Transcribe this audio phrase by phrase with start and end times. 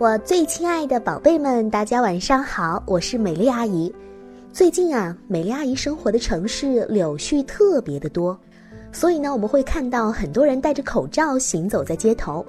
[0.00, 3.94] 我最亲爱的宝贝们，大家晚上好，我是美丽阿姨。
[4.50, 8.34] 最近啊，美丽阿姨生活的城市柳絮特别的多，
[8.92, 12.42] 所以呢，我们会看到很多人戴着口罩行走在街头。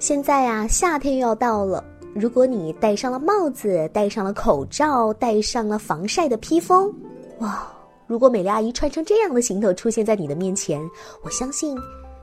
[0.00, 1.84] 现在啊，夏天又要到了，
[2.16, 6.92] 如果你戴上了帽子，戴上了口罩，戴上了防晒的披风，
[7.38, 7.64] 哇！
[8.08, 10.82] 如果美丽阿姨穿成这样的行头出现在你的面前，
[11.22, 11.78] 我相信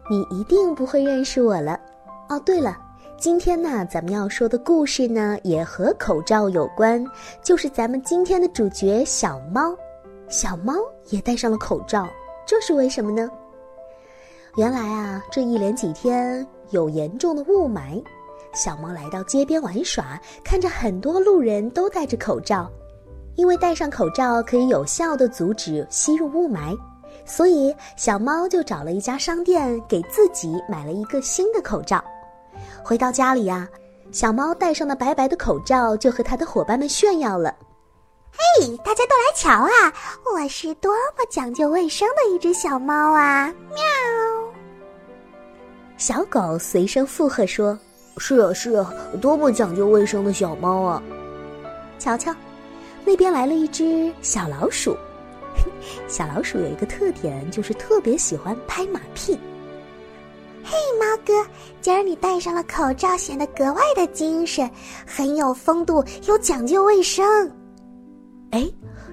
[0.09, 1.79] 你一定不会认识我了。
[2.27, 2.77] 哦，对了。
[3.19, 7.05] 今天呢，咱们要说的故事呢，也和口罩有关，
[7.43, 9.75] 就是咱们今天的主角小猫。
[10.29, 10.73] 小猫
[11.09, 12.07] 也戴上了口罩，
[12.47, 13.29] 这是为什么呢？
[14.55, 18.01] 原来啊，这一连几天有严重的雾霾，
[18.53, 22.71] 小猫来到街边玩耍，看着很多路人都戴着口罩，
[23.35, 26.73] 因为戴上口罩可以有效的阻止吸入雾霾，
[27.25, 32.01] 所以小猫就找了一家商店，给自己买了一个新的口罩。
[32.83, 33.67] 回到家里呀，
[34.11, 37.55] 小猫戴上了白白的口罩，就和它的伙伴们炫耀了
[38.31, 39.93] ：“嘿，大家都来瞧啊！
[40.33, 43.79] 我是多么讲究卫生的一只小猫啊！”喵。
[45.97, 47.77] 小狗随声附和说
[48.17, 51.03] ：“是啊，是啊，多么讲究卫生的小猫啊！”
[51.99, 52.33] 瞧瞧，
[53.03, 54.97] 那边来了一只小老鼠。
[56.07, 59.37] 小老鼠有一个特点，就是特别喜欢拍马屁。
[60.71, 61.33] 嘿，猫哥，
[61.81, 64.69] 今儿你戴上了口罩，显得格外的精神，
[65.03, 67.25] 很有风度，又讲究卫生。
[68.51, 68.69] 哎，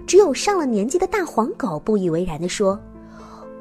[0.06, 2.78] 只有上了年纪的大黄狗不以为然的说：“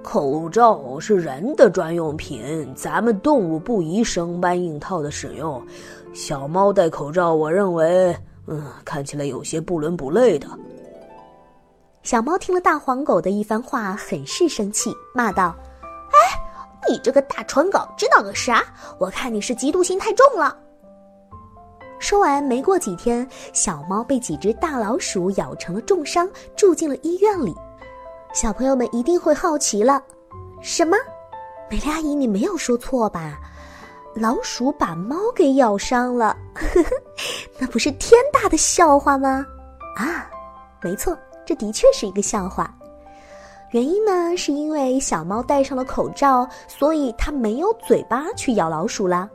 [0.03, 5.65] 口罩是人的专用品，咱们动物不宜生搬硬套的使用。
[6.13, 8.13] 小猫戴口罩，我认为，
[8.47, 10.49] 嗯，看起来有些不伦不类的。”
[12.03, 15.55] 小猫听了大黄狗的一番话，很是生气，骂道。
[16.87, 18.63] 你这个大蠢狗，知道个啥？
[18.99, 20.57] 我看你是嫉妒心太重了。
[21.99, 27.55] 说完，没过几天，小猫被几只大老鼠咬成了重伤，住进了医院里。
[28.33, 30.01] 小朋友们一定会好奇了：
[30.61, 30.97] 什么？
[31.69, 33.39] 美丽阿姨，你没有说错吧？
[34.13, 36.37] 老鼠把猫给咬伤了，
[37.57, 39.45] 那不是天大的笑话吗？
[39.97, 40.29] 啊，
[40.81, 42.73] 没错，这的确是一个笑话。
[43.75, 49.29] 原因呢，是因为小猫戴上了口罩，所以它没有嘴巴去咬老鼠啦，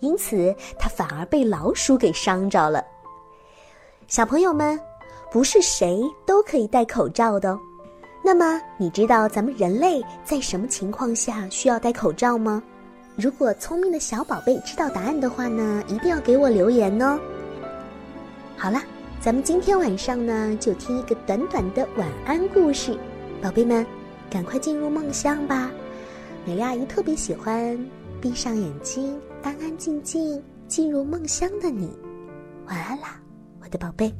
[0.00, 2.84] 因此它反而被老鼠给伤着了。
[4.06, 4.78] 小朋友们，
[5.32, 7.58] 不是谁都可以戴口罩的哦。
[8.22, 12.62] 那么，你知道咱们人类在什么情况下需要戴口罩吗？
[13.16, 17.18] 如果聪明的小宝贝知道答案的话呢，一定要给我留言哦。
[18.58, 18.84] 好啦，
[19.22, 22.94] 咱们今天晚上呢，就听一个短短的晚安故事。
[23.42, 23.86] 宝贝们，
[24.30, 25.70] 赶快进入梦乡吧！
[26.46, 27.78] 美丽阿姨特别喜欢
[28.20, 31.90] 闭上眼睛，安安静静进入梦乡的你。
[32.66, 33.20] 晚安啦，
[33.62, 34.12] 我的宝贝。